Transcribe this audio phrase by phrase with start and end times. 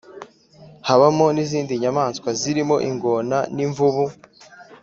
[0.87, 4.05] habamo n’izindi nyamaswa zirimo ingona, nimvubu,